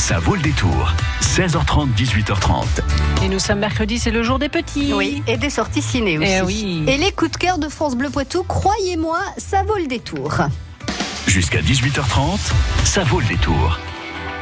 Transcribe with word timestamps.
Ça 0.00 0.18
vaut 0.18 0.34
le 0.34 0.40
détour. 0.40 0.94
16h30, 1.20 1.94
18h30. 1.94 2.64
Et 3.22 3.28
nous 3.28 3.38
sommes 3.38 3.58
mercredi, 3.58 3.98
c'est 3.98 4.10
le 4.10 4.22
jour 4.22 4.38
des 4.38 4.48
petits. 4.48 4.94
Oui, 4.94 5.22
et 5.26 5.36
des 5.36 5.50
sorties 5.50 5.82
ciné 5.82 6.16
aussi. 6.16 6.32
Eh 6.38 6.40
oui. 6.40 6.84
Et 6.88 6.96
les 6.96 7.12
coups 7.12 7.32
de 7.32 7.36
cœur 7.36 7.58
de 7.58 7.68
France 7.68 7.96
Bleu 7.96 8.08
Poitou, 8.08 8.42
croyez-moi, 8.42 9.18
ça 9.36 9.62
vaut 9.62 9.76
le 9.76 9.86
détour. 9.86 10.32
Jusqu'à 11.26 11.60
18h30, 11.60 12.38
ça 12.82 13.04
vaut 13.04 13.20
le 13.20 13.26
détour. 13.26 13.78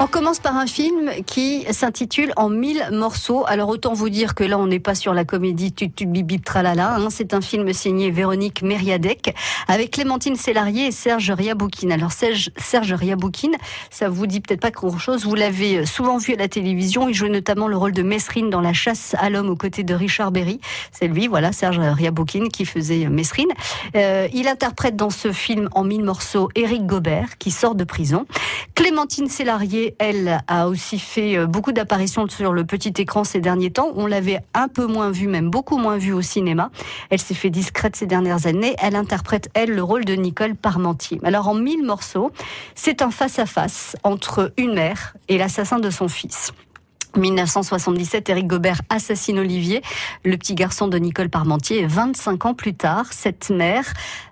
On 0.00 0.06
commence 0.06 0.38
par 0.38 0.56
un 0.56 0.68
film 0.68 1.10
qui 1.26 1.66
s'intitule 1.72 2.32
En 2.36 2.50
mille 2.50 2.88
morceaux. 2.92 3.44
Alors 3.48 3.68
autant 3.68 3.94
vous 3.94 4.10
dire 4.10 4.36
que 4.36 4.44
là 4.44 4.56
on 4.56 4.68
n'est 4.68 4.78
pas 4.78 4.94
sur 4.94 5.12
la 5.12 5.24
comédie 5.24 5.72
Tutu 5.72 6.06
Bibib 6.06 6.44
Tralala. 6.44 6.94
Hein. 6.94 7.08
C'est 7.10 7.34
un 7.34 7.40
film 7.40 7.72
signé 7.72 8.12
Véronique 8.12 8.62
Mériadec 8.62 9.34
avec 9.66 9.90
Clémentine 9.90 10.36
Sélarié 10.36 10.86
et 10.86 10.92
Serge 10.92 11.32
Riaboukine. 11.32 11.90
Alors 11.90 12.12
Serge, 12.12 12.50
Serge 12.56 12.92
Riaboukine, 12.92 13.56
ça 13.90 14.08
vous 14.08 14.28
dit 14.28 14.40
peut-être 14.40 14.60
pas 14.60 14.70
grand 14.70 14.98
chose. 14.98 15.24
Vous 15.24 15.34
l'avez 15.34 15.84
souvent 15.84 16.18
vu 16.18 16.34
à 16.34 16.36
la 16.36 16.46
télévision. 16.46 17.08
Il 17.08 17.14
jouait 17.14 17.28
notamment 17.28 17.66
le 17.66 17.76
rôle 17.76 17.92
de 17.92 18.04
Mesrine 18.04 18.50
dans 18.50 18.60
La 18.60 18.72
chasse 18.72 19.16
à 19.18 19.30
l'homme 19.30 19.50
aux 19.50 19.56
côtés 19.56 19.82
de 19.82 19.94
Richard 19.94 20.30
Berry. 20.30 20.60
C'est 20.92 21.08
lui, 21.08 21.26
voilà, 21.26 21.50
Serge 21.50 21.80
Riaboukine 21.80 22.50
qui 22.50 22.66
faisait 22.66 23.08
Mesrine. 23.08 23.50
Euh, 23.96 24.28
il 24.32 24.46
interprète 24.46 24.94
dans 24.94 25.10
ce 25.10 25.32
film 25.32 25.68
En 25.72 25.82
mille 25.82 26.04
morceaux 26.04 26.50
Éric 26.54 26.86
Gobert 26.86 27.36
qui 27.38 27.50
sort 27.50 27.74
de 27.74 27.82
prison. 27.82 28.26
Clémentine 28.76 29.28
Sélarié 29.28 29.87
elle, 29.98 30.40
a 30.46 30.68
aussi 30.68 30.98
fait 30.98 31.36
euh, 31.36 31.46
beaucoup 31.46 31.72
d'apparitions 31.72 32.28
sur 32.28 32.52
le 32.52 32.64
petit 32.64 32.92
écran 32.98 33.24
ces 33.24 33.40
derniers 33.40 33.70
temps. 33.70 33.92
On 33.96 34.06
l'avait 34.06 34.40
un 34.54 34.68
peu 34.68 34.86
moins 34.86 35.10
vue, 35.10 35.28
même 35.28 35.50
beaucoup 35.50 35.78
moins 35.78 35.96
vue 35.96 36.12
au 36.12 36.22
cinéma. 36.22 36.70
Elle 37.10 37.20
s'est 37.20 37.34
fait 37.34 37.50
discrète 37.50 37.96
ces 37.96 38.06
dernières 38.06 38.46
années. 38.46 38.74
Elle 38.82 38.96
interprète, 38.96 39.50
elle, 39.54 39.70
le 39.70 39.82
rôle 39.82 40.04
de 40.04 40.14
Nicole 40.14 40.54
Parmentier. 40.54 41.20
Alors, 41.24 41.48
en 41.48 41.54
mille 41.54 41.84
morceaux, 41.84 42.30
c'est 42.74 43.02
un 43.02 43.10
face-à-face 43.10 43.96
entre 44.02 44.52
une 44.56 44.74
mère 44.74 45.14
et 45.28 45.38
l'assassin 45.38 45.78
de 45.78 45.90
son 45.90 46.08
fils. 46.08 46.52
1977, 47.16 48.28
Éric 48.28 48.46
Gobert 48.46 48.80
assassine 48.88 49.38
Olivier, 49.38 49.82
le 50.24 50.36
petit 50.36 50.54
garçon 50.54 50.88
de 50.88 50.98
Nicole 50.98 51.28
Parmentier. 51.28 51.86
25 51.86 52.46
ans 52.46 52.54
plus 52.54 52.74
tard, 52.74 53.06
cette 53.10 53.50
mère, 53.50 53.84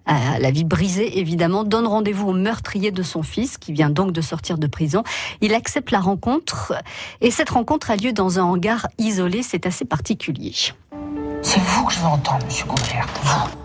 la 0.07 0.51
vie 0.51 0.65
brisée 0.65 1.19
évidemment, 1.19 1.65
donne 1.65 1.87
rendez-vous 1.87 2.29
au 2.29 2.33
meurtrier 2.33 2.91
de 2.91 3.03
son 3.03 3.23
fils, 3.23 3.59
qui 3.59 3.73
vient 3.73 3.91
donc 3.91 4.13
de 4.13 4.21
sortir 4.21 4.59
de 4.59 4.67
prison. 4.67 5.03
Il 5.41 5.55
accepte 5.55 5.91
la 5.91 6.01
rencontre, 6.01 6.75
et 7.21 7.31
cette 7.31 7.51
rencontre 7.51 7.91
a 7.91 7.97
lieu 7.97 8.13
dans 8.13 8.39
un 8.39 8.45
hangar 8.45 8.87
isolé. 8.99 9.43
C'est 9.43 9.67
assez 9.67 9.85
particulier. 9.85 10.55
C'est 11.43 11.61
vous 11.61 11.85
que 11.85 11.93
je 11.93 11.99
veux 12.01 12.07
entendre, 12.07 12.45
monsieur 12.45 12.67
Gobert. 12.67 13.07
Vous. 13.23 13.57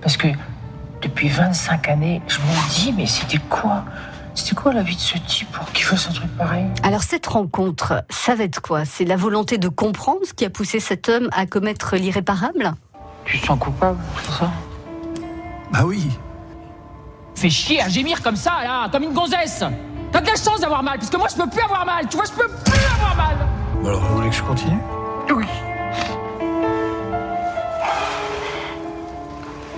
Parce 0.00 0.16
que 0.16 0.28
depuis 1.02 1.28
25 1.28 1.88
années, 1.88 2.22
je 2.26 2.38
me 2.38 2.70
dis, 2.70 2.92
mais 2.92 3.06
c'était 3.06 3.38
quoi? 3.48 3.84
C'était 4.38 4.54
quoi 4.54 4.72
la 4.72 4.82
vie 4.82 4.94
de 4.94 5.00
ce 5.00 5.18
type 5.18 5.50
pour 5.50 5.70
qu'il 5.72 5.84
fasse 5.84 6.08
un 6.08 6.12
truc 6.12 6.30
pareil 6.36 6.66
Alors 6.84 7.02
cette 7.02 7.26
rencontre, 7.26 8.04
ça 8.08 8.36
va 8.36 8.44
être 8.44 8.62
quoi? 8.62 8.84
C'est 8.84 9.04
la 9.04 9.16
volonté 9.16 9.58
de 9.58 9.68
comprendre 9.68 10.20
ce 10.24 10.32
qui 10.32 10.44
a 10.44 10.50
poussé 10.50 10.78
cet 10.78 11.08
homme 11.08 11.28
à 11.32 11.44
commettre 11.46 11.96
l'irréparable? 11.96 12.72
Tu 13.24 13.40
te 13.40 13.46
sens 13.46 13.58
coupable, 13.58 13.98
c'est 14.22 14.30
ça? 14.38 14.50
Bah 15.72 15.80
oui. 15.84 16.08
Fais 17.34 17.50
chier 17.50 17.82
à 17.82 17.88
gémir 17.88 18.22
comme 18.22 18.36
ça, 18.36 18.52
là, 18.62 18.88
comme 18.90 19.02
une 19.02 19.12
gonzesse. 19.12 19.64
T'as 20.12 20.20
de 20.20 20.26
la 20.26 20.36
chance 20.36 20.60
d'avoir 20.60 20.82
mal, 20.82 20.98
parce 20.98 21.10
que 21.10 21.16
moi 21.16 21.26
je 21.28 21.36
peux 21.42 21.50
plus 21.50 21.62
avoir 21.62 21.84
mal, 21.84 22.08
tu 22.08 22.16
vois, 22.16 22.26
je 22.26 22.32
peux 22.32 22.48
plus 22.48 22.84
avoir 22.94 23.16
mal. 23.16 23.36
Bah 23.82 23.88
alors, 23.88 24.00
vous 24.00 24.16
voulez 24.16 24.30
que 24.30 24.36
je 24.36 24.42
continue? 24.42 24.78
Oui. 25.34 25.44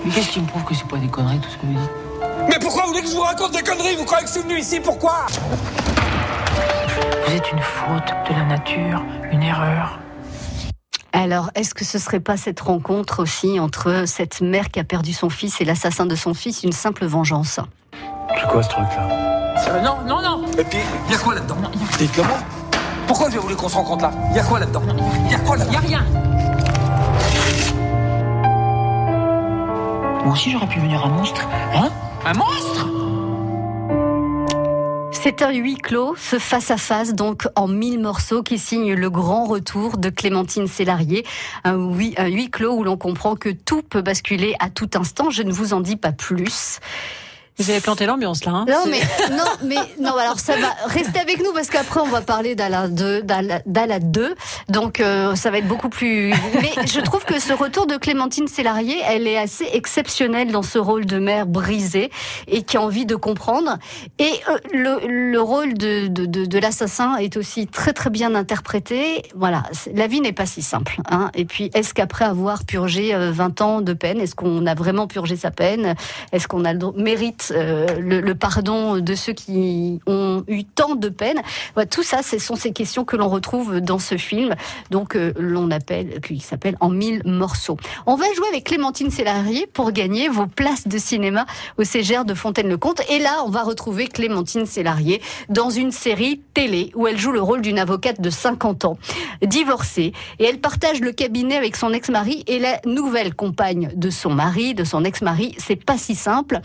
Mais 0.05 0.11
qu'est-ce 0.11 0.29
qui 0.29 0.39
me 0.39 0.47
prouve 0.47 0.63
que 0.63 0.73
c'est 0.75 0.87
pas 0.87 0.97
des 0.97 1.07
conneries 1.07 1.39
tout 1.39 1.49
ce 1.49 1.57
que 1.57 1.65
vous 1.65 1.73
dites? 1.73 2.00
Mais 2.51 2.59
pourquoi 2.59 2.83
vous 2.83 2.89
voulez 2.89 3.01
que 3.01 3.07
je 3.09 3.15
vous 3.15 3.21
raconte 3.21 3.53
des 3.53 3.61
conneries? 3.63 3.95
Vous 3.95 4.03
croyez 4.03 4.23
que 4.25 4.27
je 4.29 4.33
suis 4.33 4.43
venu 4.43 4.59
ici? 4.59 4.79
Pourquoi? 4.81 5.25
Vous 7.25 7.33
êtes 7.33 7.49
une 7.51 7.61
faute 7.61 8.13
de 8.29 8.33
la 8.37 8.43
nature, 8.45 9.01
une 9.31 9.41
erreur. 9.41 9.99
Alors, 11.13 11.49
est-ce 11.55 11.73
que 11.73 11.85
ce 11.85 11.97
serait 11.97 12.19
pas 12.19 12.35
cette 12.35 12.59
rencontre 12.59 13.21
aussi 13.21 13.57
entre 13.59 14.03
cette 14.05 14.41
mère 14.41 14.69
qui 14.69 14.79
a 14.81 14.83
perdu 14.83 15.13
son 15.13 15.29
fils 15.29 15.61
et 15.61 15.65
l'assassin 15.65 16.05
de 16.05 16.15
son 16.15 16.33
fils 16.33 16.63
une 16.63 16.73
simple 16.73 17.05
vengeance? 17.05 17.59
C'est 18.35 18.47
quoi 18.49 18.61
ce 18.63 18.69
truc-là? 18.69 19.07
Euh, 19.69 19.81
Non, 19.81 19.97
non, 20.05 20.21
non. 20.21 20.45
Et 20.57 20.63
puis, 20.65 20.79
Y'a 21.09 21.17
quoi 21.17 21.35
là-dedans? 21.35 21.55
Dites-le 21.97 22.23
moi. 22.23 22.37
Pourquoi 23.07 23.29
vous 23.29 23.41
voulez 23.41 23.55
qu'on 23.55 23.69
se 23.69 23.75
rencontre 23.75 24.03
là? 24.03 24.11
Y'a 24.35 24.43
quoi 24.43 24.59
là-dedans? 24.59 24.81
Y'a 25.29 25.39
quoi 25.39 25.55
là 25.57 25.65
Y'a 25.71 25.79
rien. 25.79 26.05
Moi 30.23 30.33
aussi 30.33 30.51
j'aurais 30.51 30.67
pu 30.67 30.79
venir 30.79 31.03
un 31.05 31.09
monstre. 31.09 31.41
Hein? 31.73 31.89
Un 32.25 32.33
monstre 32.33 32.87
C'est 35.11 35.41
un 35.41 35.51
huis 35.51 35.75
clos, 35.77 36.15
ce 36.17 36.39
face-à-face 36.39 37.13
donc 37.13 37.47
en 37.55 37.67
mille 37.67 37.99
morceaux 37.99 38.43
qui 38.43 38.57
signe 38.57 38.93
le 38.93 39.09
grand 39.09 39.45
retour 39.45 39.97
de 39.97 40.09
Clémentine 40.09 40.67
Sélarié. 40.67 41.25
Un, 41.63 41.75
huis- 41.77 42.15
un 42.17 42.27
huis 42.27 42.49
clos 42.49 42.73
où 42.75 42.83
l'on 42.83 42.97
comprend 42.97 43.35
que 43.35 43.49
tout 43.49 43.81
peut 43.81 44.01
basculer 44.01 44.55
à 44.59 44.69
tout 44.69 44.89
instant. 44.95 45.29
Je 45.29 45.43
ne 45.43 45.51
vous 45.51 45.73
en 45.73 45.79
dis 45.81 45.95
pas 45.97 46.11
plus. 46.11 46.79
Vous 47.57 47.69
avez 47.69 47.79
planté 47.81 48.05
l'ambiance 48.05 48.43
là. 48.45 48.51
Hein. 48.53 48.65
Non 48.67 48.83
mais 48.89 49.01
non 49.35 49.43
mais 49.63 49.75
non 49.99 50.15
alors 50.15 50.39
ça 50.39 50.55
va. 50.57 50.69
Rester 50.87 51.19
avec 51.19 51.39
nous 51.43 51.53
parce 51.53 51.67
qu'après 51.69 51.99
on 51.99 52.07
va 52.07 52.21
parler 52.21 52.55
d'Ala 52.55 52.87
2 52.87 53.21
d'Ala 53.23 53.61
d'Ala 53.65 53.99
2 53.99 54.35
donc 54.69 54.99
euh, 54.99 55.35
ça 55.35 55.51
va 55.51 55.59
être 55.59 55.67
beaucoup 55.67 55.89
plus 55.89 56.29
mais 56.61 56.71
je 56.87 56.99
trouve 57.01 57.23
que 57.23 57.39
ce 57.39 57.53
retour 57.53 57.85
de 57.85 57.97
Clémentine 57.97 58.47
Sélarié 58.47 58.95
elle 59.05 59.27
est 59.27 59.37
assez 59.37 59.67
exceptionnelle 59.73 60.51
dans 60.51 60.63
ce 60.63 60.79
rôle 60.79 61.05
de 61.05 61.19
mère 61.19 61.45
brisée 61.45 62.09
et 62.47 62.63
qui 62.63 62.77
a 62.77 62.81
envie 62.81 63.05
de 63.05 63.15
comprendre. 63.15 63.77
Et 64.17 64.31
euh, 64.49 64.57
le, 64.73 65.31
le 65.31 65.41
rôle 65.41 65.73
de, 65.75 66.07
de, 66.07 66.25
de, 66.25 66.45
de 66.45 66.57
l'assassin 66.59 67.17
est 67.17 67.37
aussi 67.37 67.67
très 67.67 67.93
très 67.93 68.09
bien 68.09 68.33
interprété. 68.33 69.21
Voilà 69.35 69.63
la 69.93 70.07
vie 70.07 70.21
n'est 70.21 70.31
pas 70.33 70.45
si 70.47 70.61
simple 70.63 70.97
hein. 71.11 71.29
et 71.35 71.45
puis 71.45 71.69
est-ce 71.75 71.93
qu'après 71.93 72.25
avoir 72.25 72.63
purgé 72.65 73.13
euh, 73.13 73.31
20 73.31 73.61
ans 73.61 73.81
de 73.81 73.93
peine 73.93 74.19
est-ce 74.19 74.35
qu'on 74.35 74.65
a 74.65 74.73
vraiment 74.73 75.05
purgé 75.07 75.35
sa 75.35 75.51
peine? 75.51 75.95
Est-ce 76.31 76.47
qu'on 76.47 76.65
a 76.65 76.73
le 76.73 76.79
dro- 76.79 76.93
euh, 77.51 77.87
le, 77.99 78.35
pardon 78.35 78.99
de 78.99 79.15
ceux 79.15 79.33
qui 79.33 79.99
ont 80.05 80.43
eu 80.47 80.63
tant 80.63 80.95
de 80.95 81.09
peine 81.09 81.41
Tout 81.89 82.03
ça, 82.03 82.21
ce 82.21 82.37
sont 82.37 82.55
ces 82.55 82.71
questions 82.71 83.05
que 83.05 83.15
l'on 83.15 83.29
retrouve 83.29 83.79
dans 83.81 83.99
ce 83.99 84.17
film, 84.17 84.55
donc 84.89 85.15
euh, 85.15 85.33
l'on 85.37 85.71
appelle, 85.71 86.21
qui 86.21 86.39
s'appelle 86.39 86.77
En 86.79 86.89
mille 86.89 87.21
morceaux. 87.25 87.77
On 88.05 88.15
va 88.15 88.25
jouer 88.35 88.47
avec 88.49 88.65
Clémentine 88.65 89.09
Sélarié 89.09 89.67
pour 89.67 89.91
gagner 89.91 90.29
vos 90.29 90.47
places 90.47 90.87
de 90.87 90.97
cinéma 90.97 91.45
au 91.77 91.83
CGR 91.83 92.25
de 92.25 92.33
Fontaine-le-Comte. 92.33 93.01
Et 93.09 93.19
là, 93.19 93.43
on 93.45 93.49
va 93.49 93.63
retrouver 93.63 94.07
Clémentine 94.07 94.65
Sélarié 94.65 95.21
dans 95.49 95.69
une 95.69 95.91
série 95.91 96.41
télé 96.53 96.91
où 96.95 97.07
elle 97.07 97.17
joue 97.17 97.31
le 97.31 97.41
rôle 97.41 97.61
d'une 97.61 97.79
avocate 97.79 98.21
de 98.21 98.29
50 98.29 98.85
ans, 98.85 98.97
divorcée, 99.41 100.13
et 100.39 100.45
elle 100.45 100.59
partage 100.59 100.99
le 101.01 101.11
cabinet 101.11 101.55
avec 101.57 101.75
son 101.75 101.93
ex-mari 101.93 102.43
et 102.47 102.59
la 102.59 102.79
nouvelle 102.85 103.33
compagne 103.33 103.91
de 103.95 104.09
son 104.09 104.31
mari, 104.31 104.73
de 104.73 104.83
son 104.83 105.03
ex-mari. 105.03 105.55
C'est 105.57 105.83
pas 105.83 105.97
si 105.97 106.15
simple. 106.15 106.59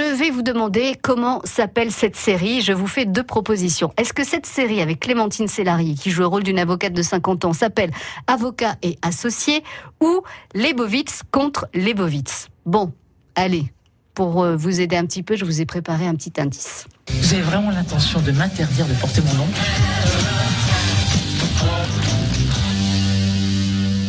Vais 0.00 0.30
vous 0.30 0.42
demander 0.42 0.96
comment 1.00 1.40
s'appelle 1.44 1.90
cette 1.90 2.16
série. 2.16 2.60
Je 2.60 2.72
vous 2.72 2.86
fais 2.86 3.04
deux 3.04 3.22
propositions. 3.22 3.92
Est-ce 3.96 4.12
que 4.12 4.24
cette 4.24 4.46
série 4.46 4.80
avec 4.80 5.00
Clémentine 5.00 5.48
Sélarié, 5.48 5.94
qui 5.94 6.10
joue 6.10 6.20
le 6.20 6.26
rôle 6.26 6.42
d'une 6.42 6.58
avocate 6.58 6.92
de 6.92 7.02
50 7.02 7.44
ans, 7.44 7.52
s'appelle 7.52 7.90
Avocat 8.26 8.76
et 8.82 8.98
associé 9.02 9.62
ou 10.00 10.22
Lebovitz 10.54 11.22
contre 11.30 11.66
Lebovitz 11.74 12.48
Bon, 12.66 12.92
allez. 13.34 13.72
Pour 14.14 14.44
euh, 14.44 14.54
vous 14.54 14.80
aider 14.80 14.96
un 14.96 15.06
petit 15.06 15.24
peu, 15.24 15.34
je 15.34 15.44
vous 15.44 15.60
ai 15.60 15.66
préparé 15.66 16.06
un 16.06 16.14
petit 16.14 16.32
indice. 16.38 16.86
Vous 17.10 17.34
avez 17.34 17.42
vraiment 17.42 17.70
l'intention 17.70 18.20
de 18.20 18.30
m'interdire 18.30 18.86
de 18.86 18.94
porter 18.94 19.20
mon 19.22 19.34
nom 19.34 19.46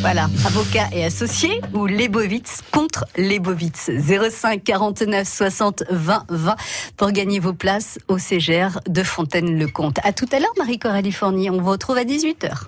Voilà, 0.05 0.29
avocat 0.45 0.87
et 0.91 1.03
associé 1.03 1.61
ou 1.73 1.87
Lebovitz 1.87 2.61
contre 2.71 3.07
Lebovitz. 3.17 3.89
05 3.89 4.63
49 4.63 5.27
60 5.27 5.83
20 5.89 6.25
20 6.29 6.55
pour 6.95 7.11
gagner 7.11 7.39
vos 7.39 7.53
places 7.53 7.97
au 8.07 8.19
CGR 8.19 8.81
de 8.87 9.01
Fontaine-le-Comte. 9.01 9.97
À 10.03 10.13
tout 10.13 10.27
à 10.31 10.37
l'heure, 10.37 10.53
Marie-Coralie 10.59 11.11
Fournier. 11.11 11.49
On 11.49 11.59
vous 11.59 11.71
retrouve 11.71 11.97
à 11.97 12.03
18h. 12.03 12.65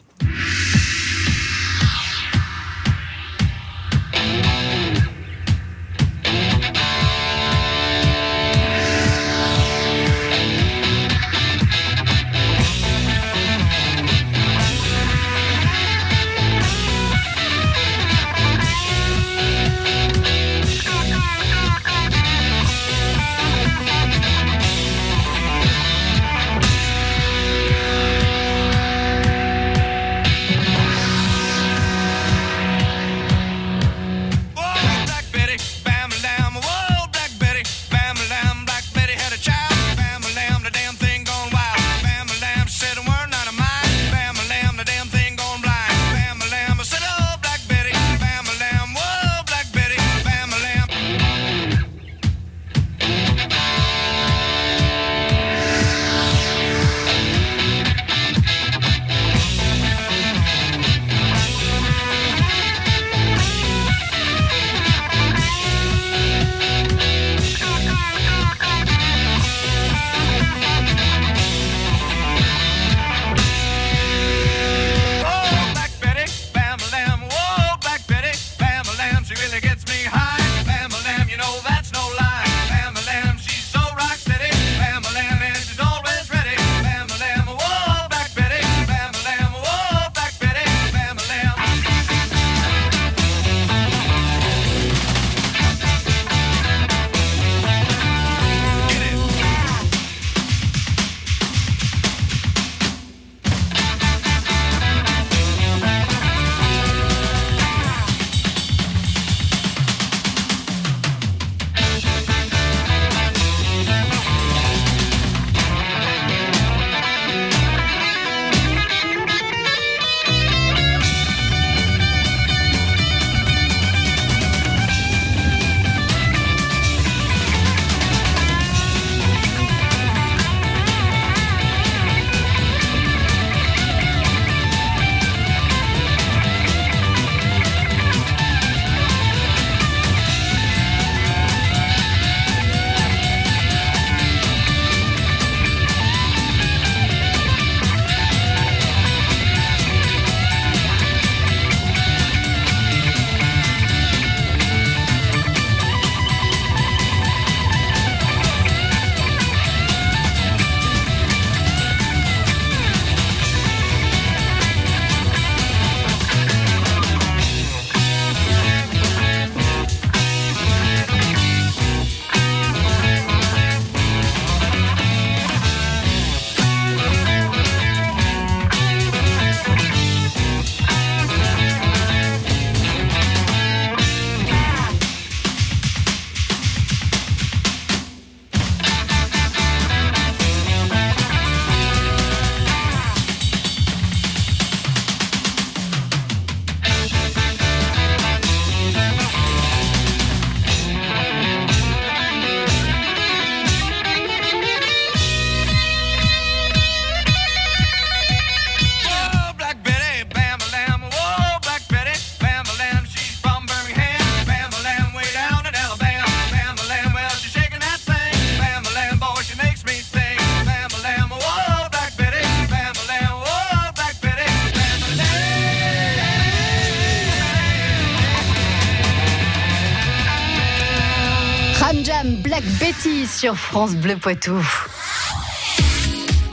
Sur 233.00 233.56
France 233.56 233.96
Bleu 233.96 234.16
Poitou. 234.18 234.58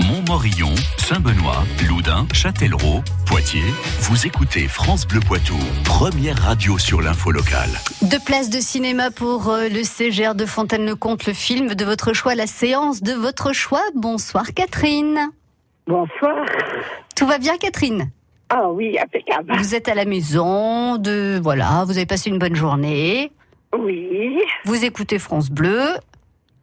Montmorillon, 0.01 0.75
Saint-Benoît, 0.99 1.65
Loudun, 1.89 2.27
Châtellerault, 2.35 3.03
Poitiers. 3.27 3.73
Vous 4.01 4.27
écoutez 4.27 4.69
France 4.69 5.07
Bleu 5.07 5.21
Poitou, 5.21 5.57
première 5.85 6.37
radio 6.37 6.77
sur 6.79 7.01
l'info 7.01 7.31
locale. 7.31 7.71
Deux 8.03 8.19
places 8.19 8.51
de 8.51 8.61
cinéma 8.61 9.11
pour 9.11 9.49
euh, 9.49 9.69
le 9.69 9.85
CGR 9.85 10.35
de 10.35 10.45
Fontaine-le-Comte, 10.45 11.27
le 11.27 11.33
film 11.33 11.75
de 11.75 11.85
votre 11.85 12.13
choix, 12.13 12.35
la 12.35 12.47
séance 12.47 13.03
de 13.03 13.15
votre 13.15 13.53
choix. 13.55 13.83
Bonsoir 13.95 14.45
Catherine. 14.55 15.31
Bonsoir. 15.87 16.45
Tout 17.17 17.27
va 17.27 17.39
bien 17.39 17.57
Catherine? 17.57 18.11
Ah 18.51 18.69
oui, 18.71 18.99
impeccable. 18.99 19.55
Vous 19.57 19.75
êtes 19.75 19.89
à 19.89 19.95
la 19.95 20.05
maison, 20.05 20.97
de 20.99 21.41
voilà, 21.43 21.85
vous 21.87 21.97
avez 21.97 22.07
passé 22.07 22.29
une 22.29 22.39
bonne 22.39 22.55
journée. 22.57 23.33
Oui, 23.77 24.39
Vous 24.67 24.85
écoutez 24.85 25.19
France 25.19 25.51
Bleu. 25.51 25.81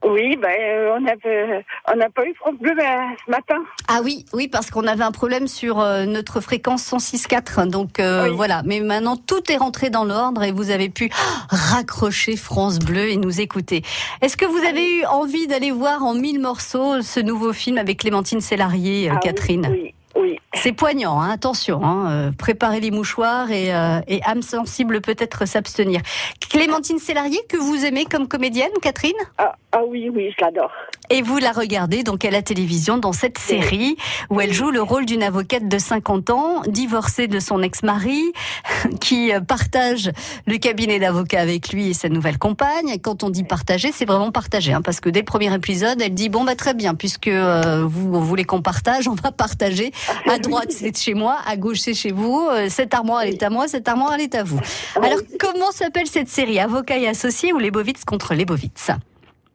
Oui, 0.03 0.35
ben, 0.35 0.49
euh, 0.49 1.61
on 1.91 1.95
n'a 1.95 2.09
pas 2.09 2.25
eu 2.25 2.33
France 2.35 2.55
Bleu 2.59 2.73
ben, 2.75 3.13
ce 3.25 3.31
matin. 3.31 3.55
Ah 3.87 3.99
oui, 4.03 4.25
oui, 4.33 4.47
parce 4.47 4.71
qu'on 4.71 4.87
avait 4.87 5.03
un 5.03 5.11
problème 5.11 5.47
sur 5.47 5.79
euh, 5.79 6.05
notre 6.05 6.41
fréquence 6.41 6.83
106.4. 6.91 7.67
Donc 7.69 7.99
euh, 7.99 8.29
Oui. 8.29 8.35
voilà, 8.35 8.61
mais 8.65 8.79
maintenant 8.79 9.15
tout 9.17 9.51
est 9.51 9.57
rentré 9.57 9.89
dans 9.89 10.03
l'ordre 10.03 10.43
et 10.43 10.51
vous 10.51 10.71
avez 10.71 10.89
pu 10.89 11.09
raccrocher 11.49 12.35
France 12.35 12.79
Bleu 12.79 13.09
et 13.09 13.17
nous 13.17 13.41
écouter. 13.41 13.83
Est-ce 14.21 14.37
que 14.37 14.45
vous 14.45 14.65
avez 14.65 14.99
eu 14.99 15.05
envie 15.05 15.47
d'aller 15.47 15.71
voir 15.71 16.03
en 16.03 16.13
mille 16.15 16.39
morceaux 16.39 17.01
ce 17.01 17.19
nouveau 17.19 17.53
film 17.53 17.77
avec 17.77 17.99
Clémentine 17.99 18.41
Sélarié, 18.41 19.09
euh, 19.09 19.13
Ah 19.15 19.19
Catherine 19.19 19.67
Oui, 19.71 19.93
oui. 20.15 20.37
C'est 20.53 20.73
poignant, 20.73 21.21
hein, 21.21 21.29
attention. 21.31 21.81
Hein, 21.83 22.31
préparez 22.37 22.81
les 22.81 22.91
mouchoirs 22.91 23.51
et, 23.51 23.73
euh, 23.73 23.99
et 24.07 24.21
âme 24.25 24.41
sensible 24.41 24.99
peut-être 24.99 25.45
s'abstenir. 25.47 26.01
Clémentine 26.49 26.99
Sélarié, 26.99 27.39
que 27.47 27.55
vous 27.57 27.85
aimez 27.85 28.03
comme 28.05 28.27
comédienne, 28.27 28.71
Catherine? 28.81 29.13
Ah, 29.37 29.55
ah 29.73 29.83
oui, 29.87 30.09
oui, 30.13 30.33
je 30.37 30.43
l'adore. 30.43 30.71
et 31.09 31.21
vous 31.21 31.37
la 31.37 31.51
regardez 31.51 32.03
donc 32.03 32.25
à 32.25 32.31
la 32.31 32.41
télévision 32.41 32.97
dans 32.97 33.13
cette 33.13 33.37
série 33.37 33.95
où 34.29 34.41
elle 34.41 34.53
joue 34.53 34.69
le 34.71 34.81
rôle 34.81 35.05
d'une 35.05 35.23
avocate 35.23 35.67
de 35.67 35.77
50 35.77 36.29
ans, 36.29 36.61
divorcée 36.67 37.27
de 37.27 37.39
son 37.39 37.61
ex-mari, 37.61 38.21
qui 38.99 39.33
euh, 39.33 39.39
partage 39.39 40.11
le 40.45 40.57
cabinet 40.57 40.99
d'avocat 40.99 41.41
avec 41.41 41.71
lui 41.71 41.89
et 41.89 41.93
sa 41.93 42.09
nouvelle 42.09 42.37
compagne. 42.37 42.89
Et 42.89 42.99
quand 42.99 43.23
on 43.23 43.29
dit 43.29 43.43
partager, 43.43 43.91
c'est 43.93 44.05
vraiment 44.05 44.31
partager, 44.31 44.73
hein, 44.73 44.81
parce 44.81 44.99
que 44.99 45.09
dès 45.09 45.19
le 45.19 45.25
premier 45.25 45.53
épisode, 45.53 46.01
elle 46.01 46.13
dit 46.13 46.29
bon 46.29 46.43
bah 46.43 46.55
très 46.55 46.73
bien, 46.73 46.95
puisque 46.95 47.27
euh, 47.27 47.85
vous 47.87 48.23
voulez 48.23 48.43
qu'on 48.43 48.61
partage, 48.61 49.07
on 49.07 49.15
va 49.15 49.31
partager. 49.31 49.91
À 50.29 50.37
droite 50.45 50.71
c'est 50.71 50.97
chez 50.97 51.13
moi, 51.13 51.37
à 51.45 51.55
gauche 51.55 51.79
c'est 51.79 51.93
chez 51.93 52.11
vous. 52.11 52.47
Euh, 52.51 52.67
Cette 52.69 52.93
armoire 52.93 53.21
elle 53.23 53.33
est 53.33 53.43
à 53.43 53.49
moi, 53.49 53.67
cette 53.67 53.87
armoire 53.87 54.13
elle 54.13 54.21
est 54.21 54.35
à 54.35 54.43
vous. 54.43 54.59
Alors 54.95 55.19
comment 55.39 55.71
s'appelle 55.71 56.07
cette 56.07 56.29
série 56.29 56.59
Avocat 56.59 56.97
et 56.97 57.07
associés 57.07 57.53
ou 57.53 57.59
les 57.59 57.71
Bovitz 57.71 58.03
contre 58.05 58.33
les 58.33 58.45
Bovitz 58.45 58.91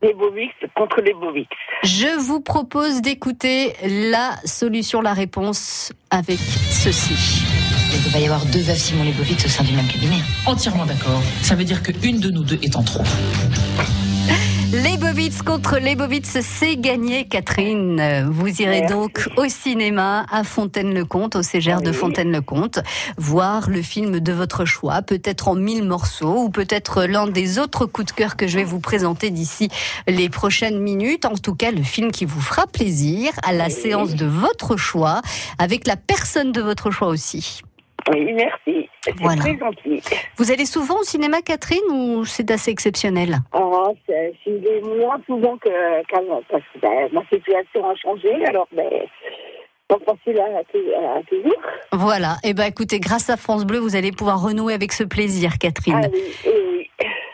Les 0.03 0.13
Bovix 0.13 0.53
contre 0.75 1.01
les 1.01 1.15
Bovix. 1.15 1.49
je 1.83 2.19
vous 2.19 2.41
propose 2.41 3.01
d'écouter 3.01 3.73
la 3.83 4.37
solution, 4.45 5.01
la 5.01 5.15
réponse 5.15 5.93
avec 6.11 6.39
ceci. 6.39 7.45
Il 7.93 7.99
ne 7.99 8.05
peut 8.05 8.11
pas 8.11 8.19
y 8.19 8.25
avoir 8.25 8.45
deux 8.47 8.61
veuves 8.61 8.77
Simon 8.77 9.05
Lebovitz 9.05 9.47
au 9.47 9.49
sein 9.49 9.65
du 9.65 9.73
même 9.73 9.87
cabinet. 9.87 10.21
Entièrement 10.45 10.85
d'accord. 10.85 11.23
Ça 11.43 11.55
veut 11.55 11.65
dire 11.65 11.83
qu'une 11.83 12.21
de 12.21 12.31
nous 12.31 12.45
deux 12.45 12.59
est 12.63 12.77
en 12.77 12.83
trop. 12.83 13.05
Les 14.73 14.97
Bovitz 14.97 15.43
contre 15.43 15.79
les 15.79 15.95
Bovitz, 15.95 16.41
c'est 16.41 16.77
gagné, 16.77 17.25
Catherine. 17.29 18.27
Vous 18.29 18.49
irez 18.61 18.81
Merci. 18.81 18.93
donc 18.93 19.29
au 19.37 19.47
cinéma 19.47 20.27
à 20.29 20.43
Fontaine-le-Comte, 20.43 21.37
au 21.37 21.43
CGR 21.43 21.81
de. 21.83 21.93
Fontaine-le-Comte, 21.93 22.81
voir 23.17 23.71
le 23.71 23.81
film 23.81 24.19
de 24.19 24.33
votre 24.33 24.65
choix, 24.65 25.03
peut-être 25.03 25.47
en 25.47 25.55
mille 25.55 25.85
morceaux 25.85 26.43
ou 26.43 26.51
peut-être 26.51 27.05
l'un 27.05 27.29
des 27.29 27.61
autres 27.61 27.87
coups 27.87 28.09
de 28.09 28.13
cœur 28.13 28.37
que 28.37 28.49
je 28.49 28.59
vais 28.59 28.65
vous 28.65 28.81
présenter 28.81 29.31
d'ici 29.31 29.69
les 30.09 30.29
prochaines 30.29 30.81
minutes. 30.81 31.27
En 31.27 31.37
tout 31.37 31.55
cas, 31.55 31.71
le 31.71 31.85
film 31.85 32.11
qui 32.11 32.25
vous 32.25 32.41
fera 32.41 32.67
plaisir 32.67 33.31
à 33.45 33.53
la 33.53 33.71
séance 33.71 34.17
de 34.17 34.27
votre 34.27 34.77
choix, 34.77 35.23
avec 35.59 35.87
la 35.87 35.97
personne 35.97 36.51
de 36.51 36.61
votre 36.61 36.91
choix 36.91 37.09
aussi. 37.09 37.63
Oui, 38.13 38.33
merci. 38.35 38.76
C'est 39.07 39.17
Voilà. 39.21 39.41
très 39.41 39.57
gentil. 39.59 40.03
Vous 40.37 40.51
allez 40.51 40.67
souvent 40.67 40.99
au 41.01 41.05
cinéma, 41.05 41.41
Catherine, 41.43 41.79
ou 41.91 42.25
c'est 42.25 42.51
assez 42.51 42.71
exceptionnel 42.71 43.37
Oh, 43.55 43.95
c'est- 44.09 44.35
moins 44.83 45.21
souvent 45.27 45.57
qu'avant, 45.59 46.43
parce 46.51 46.63
que 46.75 46.79
ben, 46.81 47.09
ma 47.13 47.23
situation 47.33 47.89
a 47.89 47.95
changé, 47.95 48.33
alors 48.47 48.67
ben, 48.73 48.89
pas 49.89 49.99
facile 50.05 50.41
à, 50.41 50.45
à, 50.45 51.19
à 51.19 51.23
toujours. 51.23 51.63
Voilà. 51.93 52.37
Et 52.43 52.53
ben, 52.55 52.65
écoutez, 52.65 52.99
grâce 52.99 53.31
à 53.31 53.37
France 53.37 53.65
Bleu, 53.65 53.79
vous 53.79 53.95
allez 53.95 54.11
pouvoir 54.13 54.43
renouer 54.43 54.75
avec 54.75 54.93
ce 54.93 55.05
plaisir, 55.05 55.59
Catherine. 55.59 56.01
Ah 56.05 56.09
oui, 56.13 56.23
oui, 56.47 56.91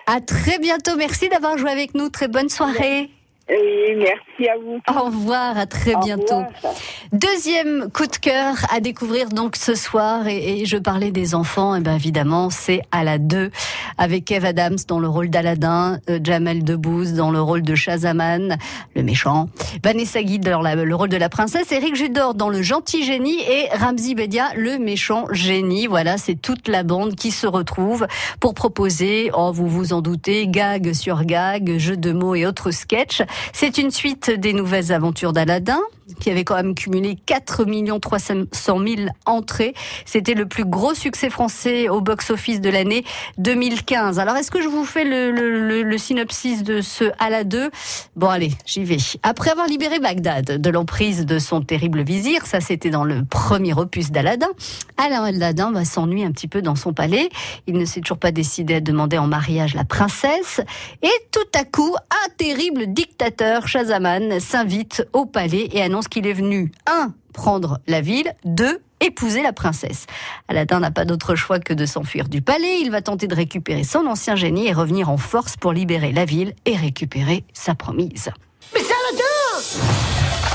À 0.06 0.20
très 0.20 0.58
bientôt. 0.58 0.96
Merci 0.96 1.28
d'avoir 1.30 1.56
joué 1.56 1.70
avec 1.70 1.94
nous. 1.94 2.10
Très 2.10 2.28
bonne 2.28 2.48
soirée. 2.50 3.08
Oui, 3.48 3.96
merci 3.98 4.48
à 4.48 4.54
vous. 4.56 4.80
Au 4.88 5.04
revoir. 5.06 5.58
À 5.58 5.66
très 5.66 5.94
Au 5.94 6.00
bientôt. 6.00 6.36
revoir. 6.36 6.74
Deuxième 7.12 7.90
coup 7.92 8.06
de 8.06 8.16
cœur 8.16 8.54
à 8.70 8.80
découvrir 8.80 9.28
donc 9.28 9.56
ce 9.56 9.74
soir 9.74 10.26
et, 10.26 10.60
et 10.60 10.64
je 10.66 10.76
parlais 10.78 11.10
des 11.10 11.34
enfants 11.34 11.74
et 11.74 11.80
ben 11.80 11.94
évidemment 11.94 12.48
c'est 12.48 12.80
à 12.90 13.04
la 13.04 13.18
2 13.18 13.50
avec 13.98 14.24
Kev 14.24 14.46
Adams 14.46 14.78
dans 14.88 14.98
le 14.98 15.08
rôle 15.08 15.28
d'Aladin, 15.28 15.98
euh, 16.08 16.18
Jamel 16.22 16.64
Debbouze 16.64 17.12
dans 17.12 17.30
le 17.30 17.40
rôle 17.42 17.62
de 17.62 17.74
Shazaman, 17.74 18.56
le 18.96 19.02
méchant, 19.02 19.48
Vanessa 19.84 20.22
Guy 20.22 20.38
dans 20.38 20.62
la- 20.62 20.74
le 20.76 20.94
rôle 20.94 21.10
de 21.10 21.16
la 21.18 21.28
princesse, 21.28 21.70
Eric 21.72 21.94
Judor 21.96 22.34
dans 22.34 22.48
le 22.48 22.62
gentil 22.62 23.04
génie 23.04 23.40
et 23.42 23.68
Ramzi 23.76 24.14
Bedia 24.14 24.46
le 24.56 24.78
méchant 24.78 25.26
génie. 25.32 25.86
Voilà, 25.86 26.16
c'est 26.16 26.36
toute 26.40 26.68
la 26.68 26.82
bande 26.82 27.14
qui 27.14 27.30
se 27.30 27.46
retrouve 27.46 28.06
pour 28.40 28.54
proposer, 28.54 29.30
oh 29.34 29.50
vous 29.52 29.68
vous 29.68 29.92
en 29.92 30.00
doutez, 30.00 30.46
gag 30.48 30.92
sur 30.94 31.24
gag, 31.24 31.76
jeux 31.78 31.96
de 31.98 32.12
mots 32.12 32.34
et 32.34 32.46
autres 32.46 32.70
sketchs. 32.70 33.22
C'est 33.52 33.78
une 33.78 33.90
suite 33.90 34.30
des 34.30 34.52
nouvelles 34.52 34.92
aventures 34.92 35.32
d'Aladin 35.32 35.80
qui 36.20 36.30
avait 36.30 36.44
quand 36.44 36.56
même 36.56 36.74
cumulé 36.74 37.16
4 37.26 37.64
300 38.00 38.34
000 38.52 38.80
entrées. 39.26 39.74
C'était 40.04 40.34
le 40.34 40.46
plus 40.46 40.64
gros 40.64 40.94
succès 40.94 41.30
français 41.30 41.88
au 41.88 42.00
box-office 42.00 42.60
de 42.60 42.70
l'année 42.70 43.04
2015. 43.38 44.18
Alors, 44.18 44.36
est-ce 44.36 44.50
que 44.50 44.62
je 44.62 44.68
vous 44.68 44.84
fais 44.84 45.04
le, 45.04 45.98
synopsis 45.98 46.62
de 46.62 46.80
ce 46.80 47.04
à 47.18 47.30
la 47.30 47.44
2 47.44 47.70
Bon, 48.16 48.28
allez, 48.28 48.52
j'y 48.66 48.84
vais. 48.84 48.96
Après 49.22 49.50
avoir 49.50 49.66
libéré 49.66 49.98
Bagdad 49.98 50.60
de 50.60 50.70
l'emprise 50.70 51.26
de 51.26 51.38
son 51.38 51.60
terrible 51.60 52.02
vizir, 52.02 52.46
ça 52.46 52.60
c'était 52.60 52.90
dans 52.90 53.04
le 53.04 53.24
premier 53.24 53.74
opus 53.74 54.10
d'Aladin, 54.10 54.48
Alain 54.96 55.24
Aladin 55.24 55.72
va 55.72 55.84
s'ennuyer 55.84 56.24
un 56.24 56.32
petit 56.32 56.48
peu 56.48 56.62
dans 56.62 56.76
son 56.76 56.92
palais. 56.92 57.28
Il 57.66 57.76
ne 57.76 57.84
s'est 57.84 58.00
toujours 58.00 58.18
pas 58.18 58.32
décidé 58.32 58.74
à 58.74 58.80
demander 58.80 59.18
en 59.18 59.26
mariage 59.26 59.74
la 59.74 59.84
princesse. 59.84 60.60
Et 61.02 61.10
tout 61.30 61.40
à 61.58 61.64
coup, 61.64 61.94
un 62.10 62.28
terrible 62.36 62.92
dictateur, 62.92 63.68
Shazaman, 63.68 64.40
s'invite 64.40 65.06
au 65.12 65.26
palais 65.26 65.68
et 65.72 65.82
annonce 65.92 66.08
qu'il 66.08 66.26
est 66.26 66.32
venu, 66.32 66.72
un, 66.90 67.12
prendre 67.34 67.78
la 67.86 68.00
ville, 68.00 68.32
deux, 68.46 68.80
épouser 69.00 69.42
la 69.42 69.52
princesse. 69.52 70.06
Aladdin 70.48 70.80
n'a 70.80 70.90
pas 70.90 71.04
d'autre 71.04 71.34
choix 71.34 71.58
que 71.58 71.74
de 71.74 71.84
s'enfuir 71.84 72.30
du 72.30 72.40
palais. 72.40 72.80
Il 72.80 72.90
va 72.90 73.02
tenter 73.02 73.26
de 73.26 73.34
récupérer 73.34 73.84
son 73.84 74.06
ancien 74.06 74.34
génie 74.34 74.66
et 74.66 74.72
revenir 74.72 75.10
en 75.10 75.18
force 75.18 75.58
pour 75.58 75.74
libérer 75.74 76.12
la 76.12 76.24
ville 76.24 76.54
et 76.64 76.76
récupérer 76.76 77.44
sa 77.52 77.74
promise. 77.74 78.30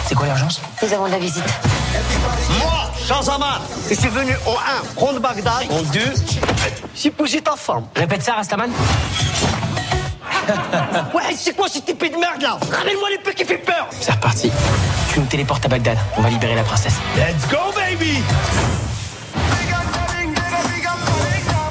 C'est 0.07 0.15
quoi 0.15 0.25
l'urgence? 0.25 0.59
Nous 0.81 0.91
avons 0.91 1.05
de 1.05 1.11
la 1.11 1.19
visite. 1.19 1.43
Moi, 2.59 2.91
Shahzaman, 3.05 3.61
je 3.89 3.93
suis 3.93 4.09
venu 4.09 4.31
au 4.47 4.53
1 4.53 4.95
prendre 4.95 5.19
Bagdad, 5.19 5.67
au 5.69 5.83
2 5.93 5.99
j'épouser 6.95 7.41
ta 7.41 7.55
femme. 7.55 7.85
Répète 7.95 8.23
ça, 8.23 8.33
Rastaman. 8.33 8.71
Ouais, 11.13 11.33
c'est 11.35 11.55
quoi 11.55 11.67
cette 11.67 11.87
épée 11.89 12.09
de 12.09 12.17
merde 12.17 12.41
là 12.41 12.57
Ramène-moi 12.71 13.09
l'épée 13.09 13.33
qui 13.33 13.45
fait 13.45 13.57
peur 13.57 13.87
C'est 13.99 14.11
reparti. 14.11 14.51
Tu 15.13 15.19
nous 15.19 15.25
téléportes 15.25 15.65
à 15.65 15.67
Bagdad. 15.67 15.97
On 16.17 16.21
va 16.21 16.29
libérer 16.29 16.55
la 16.55 16.63
princesse. 16.63 16.95
Let's 17.15 17.47
go 17.49 17.57
baby 17.75 18.21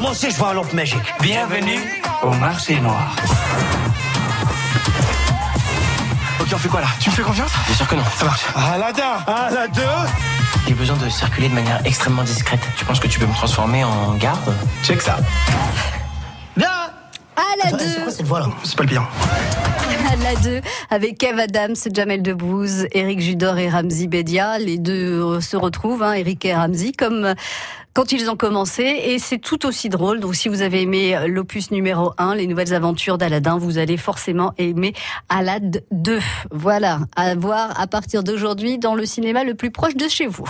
Moi 0.00 0.10
aussi 0.10 0.30
je 0.30 0.36
veux 0.36 0.44
un 0.44 0.52
lampe 0.54 0.72
magique. 0.72 1.02
Bienvenue 1.20 2.02
au 2.22 2.30
marché 2.30 2.78
noir. 2.80 3.16
Ok, 6.40 6.48
on 6.52 6.58
fait 6.58 6.68
quoi 6.68 6.80
là 6.80 6.88
Tu 7.00 7.10
me 7.10 7.14
fais 7.14 7.22
confiance? 7.22 7.50
Bien 7.66 7.76
sûr 7.76 7.88
que 7.88 7.94
non. 7.94 8.04
Ça 8.16 8.24
marche. 8.24 8.44
Aladdin, 8.54 9.18
Aladdin 9.26 10.06
J'ai 10.68 10.74
besoin 10.74 10.96
de 10.96 11.08
circuler 11.08 11.48
de 11.48 11.54
manière 11.54 11.80
extrêmement 11.84 12.22
discrète. 12.22 12.60
Tu 12.76 12.84
penses 12.84 13.00
que 13.00 13.08
tu 13.08 13.18
peux 13.18 13.26
me 13.26 13.34
transformer 13.34 13.84
en 13.84 14.14
garde? 14.14 14.54
Check 14.84 15.02
ça. 15.02 15.16
La 17.62 17.70
C'est 17.78 17.96
2 17.98 18.02
quoi 18.02 18.12
cette 18.12 18.26
voix 18.26 18.40
là 18.40 18.48
C'est 18.64 18.76
pas 18.76 18.82
le 18.84 18.88
pire. 18.90 19.08
à 20.10 20.16
la 20.16 20.34
2 20.40 20.60
avec 20.90 21.18
Kev 21.18 21.40
Adams, 21.40 21.74
Jamel 21.92 22.22
Debbouze, 22.22 22.86
Eric 22.92 23.20
Judor 23.20 23.58
et 23.58 23.68
Ramzi 23.68 24.08
Bedia. 24.08 24.58
Les 24.58 24.78
deux 24.78 25.22
euh, 25.22 25.40
se 25.40 25.56
retrouvent, 25.56 26.02
hein, 26.02 26.12
Eric 26.12 26.44
et 26.44 26.54
Ramzi, 26.54 26.92
comme 26.92 27.24
euh, 27.24 27.34
quand 27.94 28.12
ils 28.12 28.28
ont 28.30 28.36
commencé. 28.36 28.82
Et 28.82 29.18
c'est 29.18 29.38
tout 29.38 29.64
aussi 29.66 29.88
drôle. 29.88 30.20
Donc 30.20 30.34
si 30.34 30.48
vous 30.48 30.62
avez 30.62 30.82
aimé 30.82 31.16
euh, 31.16 31.28
l'opus 31.28 31.70
numéro 31.70 32.12
1, 32.18 32.34
les 32.34 32.46
nouvelles 32.46 32.74
aventures 32.74 33.18
d'Aladin, 33.18 33.58
vous 33.58 33.78
allez 33.78 33.96
forcément 33.96 34.52
aimer 34.58 34.92
Alad 35.28 35.82
2. 35.92 36.18
Voilà, 36.50 37.00
à 37.16 37.34
voir 37.34 37.78
à 37.80 37.86
partir 37.86 38.22
d'aujourd'hui 38.22 38.78
dans 38.78 38.94
le 38.94 39.06
cinéma 39.06 39.44
le 39.44 39.54
plus 39.54 39.70
proche 39.70 39.96
de 39.96 40.08
chez 40.08 40.26
vous. 40.26 40.48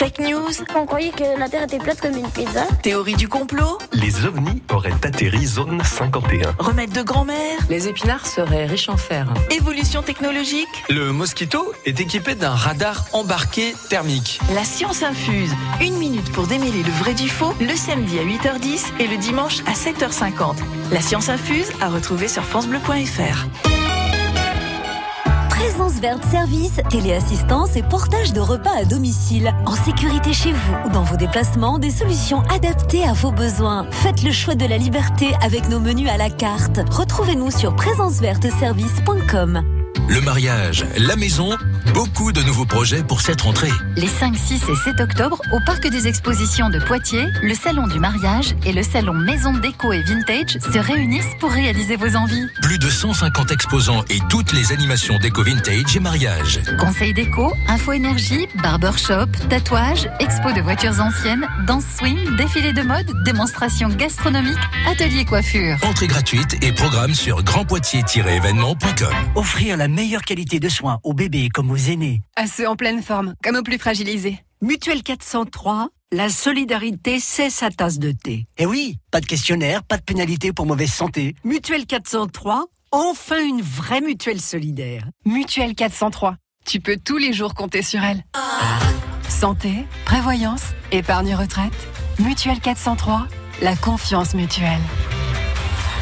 Fake 0.00 0.18
news 0.20 0.64
On 0.74 0.86
croyait 0.86 1.10
que 1.10 1.38
la 1.38 1.46
Terre 1.50 1.64
était 1.64 1.76
plate 1.76 2.00
comme 2.00 2.16
une 2.16 2.30
pizza. 2.30 2.64
Théorie 2.82 3.16
du 3.16 3.28
complot 3.28 3.76
Les 3.92 4.24
ovnis 4.24 4.62
auraient 4.72 4.94
atterri 5.02 5.44
zone 5.44 5.82
51. 5.84 6.54
Remède 6.58 6.90
de 6.90 7.02
grand-mère 7.02 7.58
Les 7.68 7.86
épinards 7.86 8.26
seraient 8.26 8.64
riches 8.64 8.88
en 8.88 8.96
fer. 8.96 9.26
Évolution 9.50 10.00
technologique 10.00 10.70
Le 10.88 11.12
mosquito 11.12 11.74
est 11.84 12.00
équipé 12.00 12.34
d'un 12.34 12.54
radar 12.54 13.04
embarqué 13.12 13.74
thermique. 13.90 14.40
La 14.54 14.64
science 14.64 15.02
infuse. 15.02 15.52
Une 15.82 15.98
minute 15.98 16.32
pour 16.32 16.46
démêler 16.46 16.82
le 16.82 16.92
vrai 16.92 17.12
du 17.12 17.28
faux, 17.28 17.52
le 17.60 17.76
samedi 17.76 18.18
à 18.18 18.24
8h10 18.24 18.92
et 19.00 19.06
le 19.06 19.18
dimanche 19.18 19.58
à 19.66 19.72
7h50. 19.72 20.56
La 20.92 21.02
science 21.02 21.28
infuse 21.28 21.70
à 21.82 21.90
retrouver 21.90 22.28
sur 22.28 22.42
FranceBleu.fr. 22.42 23.79
Présence 25.60 26.00
Verte 26.00 26.24
Service, 26.30 26.80
téléassistance 26.88 27.76
et 27.76 27.82
portage 27.82 28.32
de 28.32 28.40
repas 28.40 28.74
à 28.78 28.86
domicile. 28.86 29.52
En 29.66 29.74
sécurité 29.74 30.32
chez 30.32 30.52
vous 30.52 30.74
ou 30.86 30.88
dans 30.88 31.02
vos 31.02 31.18
déplacements, 31.18 31.78
des 31.78 31.90
solutions 31.90 32.40
adaptées 32.48 33.04
à 33.04 33.12
vos 33.12 33.30
besoins. 33.30 33.86
Faites 33.90 34.22
le 34.22 34.32
choix 34.32 34.54
de 34.54 34.64
la 34.64 34.78
liberté 34.78 35.34
avec 35.42 35.68
nos 35.68 35.78
menus 35.78 36.08
à 36.08 36.16
la 36.16 36.30
carte. 36.30 36.80
Retrouvez-nous 36.90 37.50
sur 37.50 37.76
présenceverteservice.com. 37.76 39.62
Le 40.08 40.20
mariage, 40.22 40.86
la 40.96 41.14
maison, 41.16 41.50
beaucoup 41.92 42.32
de 42.32 42.42
nouveaux 42.42 42.66
projets 42.66 43.02
pour 43.02 43.20
cette 43.20 43.40
rentrée. 43.40 43.70
Les 43.96 44.06
5, 44.06 44.36
6 44.36 44.54
et 44.68 44.76
7 44.76 45.00
octobre, 45.00 45.40
au 45.52 45.60
Parc 45.64 45.88
des 45.88 46.06
Expositions 46.06 46.70
de 46.70 46.78
Poitiers, 46.78 47.26
le 47.42 47.54
Salon 47.54 47.86
du 47.86 47.98
mariage 47.98 48.54
et 48.64 48.72
le 48.72 48.82
Salon 48.82 49.14
Maison 49.14 49.52
Déco 49.54 49.92
et 49.92 50.02
Vintage 50.02 50.58
se 50.60 50.78
réunissent 50.78 51.34
pour 51.38 51.50
réaliser 51.50 51.96
vos 51.96 52.16
envies. 52.16 52.46
Plus 52.62 52.78
de 52.78 52.88
150 52.88 53.50
exposants 53.50 54.04
et 54.10 54.18
toutes 54.28 54.52
les 54.52 54.72
animations 54.72 55.18
déco 55.18 55.42
vintage 55.42 55.96
et 55.96 56.00
mariage. 56.00 56.60
Conseil 56.78 57.14
déco, 57.14 57.52
info 57.68 57.92
énergie, 57.92 58.46
barbershop, 58.62 59.26
tatouage, 59.48 60.08
expo 60.20 60.52
de 60.52 60.60
voitures 60.60 61.00
anciennes, 61.00 61.46
danse 61.66 61.84
swing, 61.98 62.36
défilé 62.36 62.72
de 62.72 62.82
mode, 62.82 63.10
démonstration 63.24 63.88
gastronomique, 63.88 64.58
atelier 64.88 65.24
coiffure. 65.24 65.76
Entrée 65.82 66.06
gratuite 66.06 66.62
et 66.62 66.72
programme 66.72 67.14
sur 67.14 67.42
grandpoitiers-événement.com. 67.42 69.14
Offrir 69.34 69.76
la 69.76 69.88
meilleure 69.88 70.22
qualité 70.22 70.60
de 70.60 70.68
soins 70.68 71.00
aux 71.02 71.14
bébés 71.14 71.48
comme 71.48 71.69
aux 71.70 71.76
aînés. 71.76 72.22
À 72.36 72.46
ceux 72.46 72.68
en 72.68 72.76
pleine 72.76 73.02
forme, 73.02 73.34
comme 73.42 73.56
aux 73.56 73.62
plus 73.62 73.78
fragilisés. 73.78 74.38
Mutuelle 74.62 75.02
403, 75.02 75.88
la 76.12 76.28
solidarité, 76.28 77.18
c'est 77.20 77.50
sa 77.50 77.70
tasse 77.70 77.98
de 77.98 78.12
thé. 78.12 78.46
Et 78.58 78.66
oui, 78.66 78.98
pas 79.10 79.20
de 79.20 79.26
questionnaire, 79.26 79.82
pas 79.82 79.96
de 79.96 80.02
pénalité 80.02 80.52
pour 80.52 80.66
mauvaise 80.66 80.92
santé. 80.92 81.34
Mutuelle 81.44 81.86
403, 81.86 82.66
enfin 82.90 83.42
une 83.44 83.62
vraie 83.62 84.00
mutuelle 84.00 84.40
solidaire. 84.40 85.08
Mutuelle 85.24 85.74
403, 85.74 86.36
tu 86.66 86.80
peux 86.80 86.98
tous 87.02 87.18
les 87.18 87.32
jours 87.32 87.54
compter 87.54 87.82
sur 87.82 88.02
elle. 88.02 88.24
Santé, 89.28 89.86
prévoyance, 90.04 90.64
épargne 90.92 91.34
retraite. 91.34 91.72
Mutuelle 92.18 92.60
403, 92.60 93.26
la 93.62 93.76
confiance 93.76 94.34
mutuelle. 94.34 94.80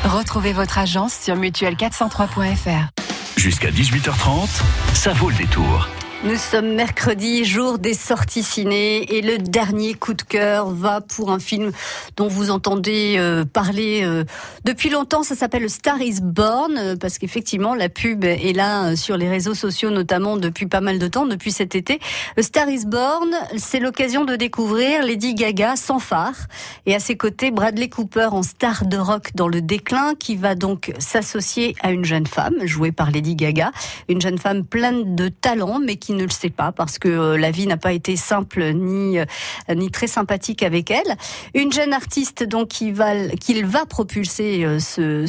Retrouvez 0.05 0.53
votre 0.53 0.79
agence 0.79 1.13
sur 1.13 1.37
mutuelle403.fr. 1.37 2.98
Jusqu'à 3.39 3.71
18h30, 3.71 4.49
ça 4.95 5.13
vaut 5.13 5.31
le 5.31 5.37
détour. 5.37 5.89
Nous 6.25 6.35
sommes 6.35 6.75
mercredi, 6.75 7.45
jour 7.45 7.79
des 7.79 7.95
sorties 7.95 8.43
ciné, 8.43 9.17
et 9.17 9.23
le 9.23 9.39
dernier 9.39 9.95
coup 9.95 10.15
de 10.15 10.23
cœur 10.23 10.69
va 10.69 11.01
pour 11.01 11.31
un 11.31 11.39
film 11.39 11.71
dont 12.17 12.27
vous 12.27 12.51
entendez 12.51 13.15
euh, 13.19 13.45
parler 13.45 14.01
euh, 14.03 14.25
depuis 14.65 14.91
longtemps. 14.91 15.23
Ça 15.23 15.37
s'appelle 15.37 15.71
Star 15.71 16.03
is 16.03 16.19
Born, 16.21 16.77
euh, 16.77 16.97
parce 16.97 17.19
qu'effectivement 17.19 17.73
la 17.73 17.89
pub 17.89 18.25
est 18.25 18.53
là 18.53 18.97
sur 18.97 19.17
les 19.17 19.29
réseaux 19.29 19.55
sociaux, 19.55 19.91
notamment 19.91 20.37
depuis 20.37 20.67
pas 20.67 20.81
mal 20.81 20.99
de 20.99 21.07
temps, 21.07 21.25
depuis 21.25 21.53
cet 21.53 21.77
été. 21.77 22.01
Star 22.41 22.69
is 22.69 22.85
Born, 22.85 23.33
c'est 23.57 23.79
l'occasion 23.79 24.25
de 24.25 24.35
découvrir 24.35 25.05
Lady 25.05 25.35
Gaga 25.35 25.77
sans 25.77 26.01
phare, 26.01 26.49
et 26.87 26.97
à 26.97 26.99
ses 26.99 27.17
côtés 27.17 27.53
Bradley 27.53 27.89
Cooper 27.89 28.31
en 28.33 28.43
star 28.43 28.87
de 28.87 28.97
rock 28.97 29.31
dans 29.37 29.47
le 29.47 29.63
déclin, 29.63 30.15
qui 30.19 30.35
va 30.35 30.57
donc 30.57 30.93
s'associer 30.99 31.77
à 31.81 31.93
une 31.93 32.05
jeune 32.05 32.27
femme 32.27 32.67
jouée 32.67 32.91
par 32.91 33.13
Lady 33.13 33.37
Gaga, 33.37 33.71
une 34.09 34.21
jeune 34.21 34.39
femme 34.39 34.65
pleine 34.65 35.15
de 35.15 35.29
talent, 35.29 35.79
mais 35.79 35.95
qui 35.95 36.08
qui 36.09 36.15
ne 36.15 36.23
le 36.23 36.31
sait 36.31 36.49
pas 36.49 36.73
parce 36.73 36.99
que 36.99 37.09
euh, 37.11 37.37
la 37.37 37.51
vie 37.51 37.67
n'a 37.67 37.77
pas 37.77 37.93
été 37.93 38.17
simple 38.17 38.73
ni 38.73 39.19
euh, 39.19 39.27
ni 39.75 39.91
très 39.91 40.07
sympathique 40.07 40.63
avec 40.63 40.91
elle. 40.91 41.17
Une 41.53 41.71
jeune 41.71 41.93
artiste 41.93 42.45
donc 42.45 42.69
qui 42.69 42.93
va 42.93 43.29
qu'il 43.37 43.67
va 43.67 43.85
propulser 43.85 44.65
euh, 44.65 44.79
ce, 44.79 45.27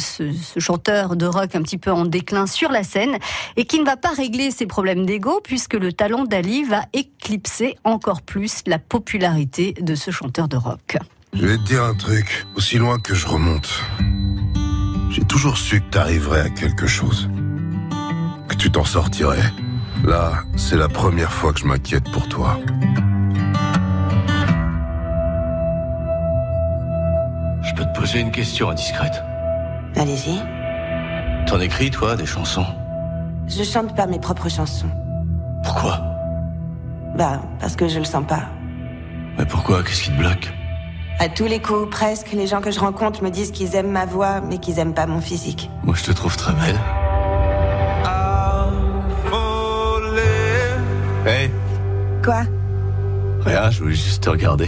chanteur 0.57 1.17
de 1.17 1.25
rock 1.25 1.53
un 1.55 1.63
petit 1.63 1.77
peu 1.77 1.91
en 1.91 2.05
déclin 2.05 2.47
sur 2.47 2.71
la 2.71 2.83
scène 2.83 3.17
et 3.57 3.65
qui 3.65 3.77
ne 3.81 3.83
va 3.83 3.97
pas 3.97 4.11
régler 4.11 4.51
ses 4.51 4.67
problèmes 4.67 5.05
d'ego 5.05 5.41
puisque 5.43 5.73
le 5.73 5.91
talent 5.91 6.23
d'Ali 6.23 6.63
va 6.63 6.83
éclipser 6.93 7.75
encore 7.83 8.21
plus 8.21 8.61
la 8.65 8.79
popularité 8.79 9.73
de 9.81 9.95
ce 9.95 10.11
chanteur 10.11 10.47
de 10.47 10.55
rock. 10.55 10.95
Je 11.33 11.45
vais 11.45 11.57
te 11.57 11.63
dire 11.63 11.83
un 11.83 11.93
truc, 11.93 12.45
aussi 12.55 12.77
loin 12.77 12.99
que 12.99 13.13
je 13.13 13.27
remonte. 13.27 13.83
J'ai 15.09 15.25
toujours 15.25 15.57
su 15.57 15.81
que 15.81 15.89
t'arriverais 15.89 16.39
à 16.39 16.49
quelque 16.49 16.87
chose. 16.87 17.29
Que 18.47 18.55
tu 18.55 18.71
t'en 18.71 18.85
sortirais. 18.85 19.51
Là, 20.03 20.43
c'est 20.55 20.77
la 20.77 20.87
première 20.87 21.31
fois 21.31 21.51
que 21.53 21.59
je 21.59 21.65
m'inquiète 21.65 22.09
pour 22.11 22.27
toi. 22.29 22.57
Je 27.61 27.73
peux 27.75 27.83
te 27.83 27.99
poser 27.99 28.19
une 28.21 28.31
question 28.31 28.69
indiscrète. 28.69 29.21
Allez-y. 29.95 30.41
T'en 31.47 31.59
écris, 31.59 31.91
toi, 31.91 32.15
des 32.15 32.25
chansons? 32.25 32.65
Je 33.47 33.63
chante 33.63 33.95
pas 33.95 34.07
mes 34.07 34.19
propres 34.19 34.49
chansons. 34.49 34.89
Pourquoi? 35.63 36.01
Bah, 37.15 37.41
parce 37.59 37.75
que 37.75 37.87
je 37.87 37.99
le 37.99 38.05
sens 38.05 38.25
pas. 38.25 38.43
Mais 39.37 39.45
pourquoi? 39.45 39.83
Qu'est-ce 39.83 40.03
qui 40.03 40.11
te 40.11 40.17
bloque? 40.17 40.53
À 41.19 41.27
tous 41.27 41.45
les 41.45 41.61
coups, 41.61 41.89
presque, 41.89 42.31
les 42.31 42.47
gens 42.47 42.61
que 42.61 42.71
je 42.71 42.79
rencontre 42.79 43.21
me 43.23 43.29
disent 43.29 43.51
qu'ils 43.51 43.75
aiment 43.75 43.91
ma 43.91 44.05
voix, 44.05 44.39
mais 44.39 44.59
qu'ils 44.59 44.79
aiment 44.79 44.93
pas 44.93 45.05
mon 45.05 45.19
physique. 45.19 45.69
Moi, 45.83 45.95
je 45.97 46.03
te 46.05 46.11
trouve 46.11 46.37
très 46.37 46.53
belle. 46.53 46.79
Hey 51.29 51.51
Quoi? 52.23 52.41
Rien, 53.41 53.69
je 53.69 53.79
voulais 53.83 53.93
juste 53.93 54.23
te 54.23 54.31
regarder. 54.31 54.67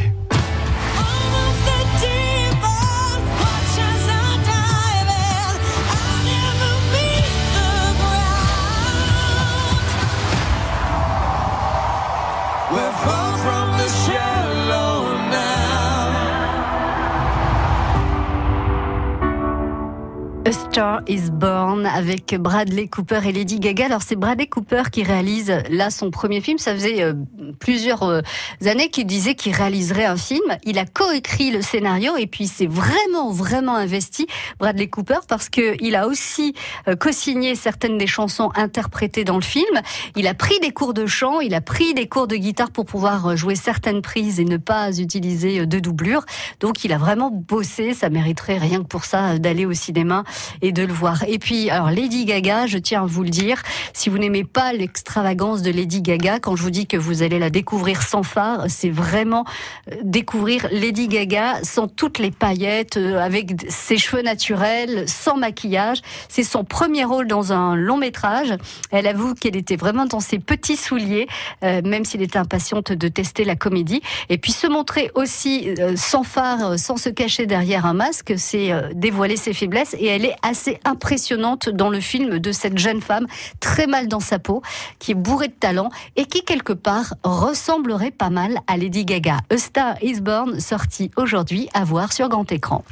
Star 20.71 21.01
is 21.05 21.29
Born 21.29 21.85
avec 21.85 22.33
Bradley 22.39 22.87
Cooper 22.87 23.19
et 23.27 23.33
Lady 23.33 23.59
Gaga. 23.59 23.87
Alors 23.87 24.01
c'est 24.01 24.15
Bradley 24.15 24.47
Cooper 24.47 24.83
qui 24.89 25.03
réalise 25.03 25.53
là 25.69 25.89
son 25.89 26.11
premier 26.11 26.39
film. 26.39 26.59
Ça 26.59 26.73
faisait 26.73 27.03
euh, 27.03 27.13
plusieurs 27.59 28.03
euh, 28.03 28.21
années 28.65 28.87
qu'il 28.87 29.05
disait 29.05 29.35
qu'il 29.35 29.53
réaliserait 29.53 30.05
un 30.05 30.15
film. 30.15 30.45
Il 30.63 30.79
a 30.79 30.85
coécrit 30.85 31.51
le 31.51 31.61
scénario 31.61 32.15
et 32.15 32.25
puis 32.25 32.47
c'est 32.47 32.67
vraiment 32.67 33.31
vraiment 33.31 33.75
investi 33.75 34.27
Bradley 34.59 34.87
Cooper 34.87 35.19
parce 35.27 35.49
que 35.49 35.75
il 35.83 35.93
a 35.93 36.07
aussi 36.07 36.53
euh, 36.87 36.95
co-signé 36.95 37.55
certaines 37.55 37.97
des 37.97 38.07
chansons 38.07 38.49
interprétées 38.55 39.25
dans 39.25 39.35
le 39.35 39.41
film. 39.41 39.81
Il 40.15 40.25
a 40.25 40.33
pris 40.33 40.57
des 40.61 40.71
cours 40.71 40.93
de 40.93 41.05
chant, 41.05 41.41
il 41.41 41.53
a 41.53 41.59
pris 41.59 41.93
des 41.93 42.07
cours 42.07 42.27
de 42.27 42.37
guitare 42.37 42.71
pour 42.71 42.85
pouvoir 42.85 43.35
jouer 43.35 43.55
certaines 43.55 44.01
prises 44.01 44.39
et 44.39 44.45
ne 44.45 44.55
pas 44.55 44.97
utiliser 44.97 45.65
de 45.65 45.79
doublure. 45.79 46.25
Donc 46.61 46.85
il 46.85 46.93
a 46.93 46.97
vraiment 46.97 47.29
bossé. 47.29 47.93
Ça 47.93 48.09
mériterait 48.09 48.57
rien 48.57 48.77
que 48.77 48.87
pour 48.87 49.03
ça 49.03 49.37
d'aller 49.37 49.65
au 49.65 49.73
cinéma 49.73 50.23
et 50.61 50.71
de 50.71 50.83
le 50.83 50.93
voir. 50.93 51.23
Et 51.27 51.39
puis, 51.39 51.69
alors 51.69 51.91
Lady 51.91 52.25
Gaga, 52.25 52.67
je 52.67 52.77
tiens 52.77 53.03
à 53.03 53.05
vous 53.05 53.23
le 53.23 53.29
dire, 53.29 53.61
si 53.93 54.09
vous 54.09 54.17
n'aimez 54.17 54.43
pas 54.43 54.73
l'extravagance 54.73 55.61
de 55.61 55.71
Lady 55.71 56.01
Gaga, 56.01 56.39
quand 56.39 56.55
je 56.55 56.63
vous 56.63 56.69
dis 56.69 56.87
que 56.87 56.97
vous 56.97 57.23
allez 57.23 57.39
la 57.39 57.49
découvrir 57.49 58.01
sans 58.01 58.23
phare, 58.23 58.65
c'est 58.69 58.89
vraiment 58.89 59.45
euh, 59.91 59.95
découvrir 60.03 60.67
Lady 60.71 61.07
Gaga 61.07 61.63
sans 61.63 61.87
toutes 61.87 62.19
les 62.19 62.31
paillettes, 62.31 62.97
euh, 62.97 63.19
avec 63.19 63.51
ses 63.69 63.97
cheveux 63.97 64.21
naturels, 64.21 65.07
sans 65.07 65.37
maquillage. 65.37 66.01
C'est 66.29 66.43
son 66.43 66.63
premier 66.63 67.03
rôle 67.03 67.27
dans 67.27 67.53
un 67.53 67.75
long 67.75 67.97
métrage. 67.97 68.53
Elle 68.91 69.07
avoue 69.07 69.33
qu'elle 69.35 69.55
était 69.55 69.75
vraiment 69.75 70.05
dans 70.05 70.19
ses 70.19 70.39
petits 70.39 70.77
souliers, 70.77 71.27
euh, 71.63 71.81
même 71.83 72.05
s'il 72.05 72.21
était 72.21 72.39
impatiente 72.39 72.91
de 72.91 73.07
tester 73.07 73.43
la 73.43 73.55
comédie. 73.55 74.01
Et 74.29 74.37
puis 74.37 74.51
se 74.51 74.67
montrer 74.67 75.11
aussi 75.15 75.69
sans 75.95 76.23
phare, 76.23 76.77
sans 76.77 76.97
se 76.97 77.09
cacher 77.09 77.45
derrière 77.45 77.85
un 77.85 77.93
masque, 77.93 78.33
c'est 78.37 78.71
dévoiler 78.95 79.37
ses 79.37 79.53
faiblesses. 79.53 79.95
Et 79.99 80.07
elle 80.07 80.25
est 80.25 80.35
assez 80.51 80.79
impressionnante 80.83 81.69
dans 81.69 81.89
le 81.89 82.01
film 82.01 82.39
de 82.39 82.51
cette 82.51 82.77
jeune 82.77 83.01
femme 83.01 83.25
très 83.61 83.87
mal 83.87 84.07
dans 84.07 84.19
sa 84.19 84.37
peau, 84.37 84.61
qui 84.99 85.11
est 85.11 85.15
bourrée 85.15 85.47
de 85.47 85.53
talent 85.53 85.89
et 86.17 86.25
qui 86.25 86.43
quelque 86.43 86.73
part 86.73 87.15
ressemblerait 87.23 88.11
pas 88.11 88.29
mal 88.29 88.59
à 88.67 88.77
Lady 88.77 89.05
Gaga. 89.05 89.37
A 89.49 89.57
Star 89.57 89.95
is 90.03 90.19
sorti 90.59 91.09
aujourd'hui 91.15 91.69
à 91.73 91.83
voir 91.85 92.11
sur 92.11 92.27
grand 92.29 92.51
écran. 92.51 92.83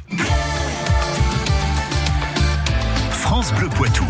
France 3.10 3.52
Bleu 3.52 3.68
Poitou. 3.68 4.04